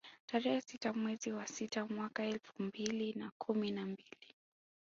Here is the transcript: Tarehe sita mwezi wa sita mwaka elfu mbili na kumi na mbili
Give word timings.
Tarehe 0.25 0.61
sita 0.61 0.93
mwezi 0.93 1.31
wa 1.31 1.47
sita 1.47 1.85
mwaka 1.85 2.23
elfu 2.25 2.63
mbili 2.63 3.13
na 3.13 3.31
kumi 3.39 3.71
na 3.71 3.85
mbili 3.85 4.35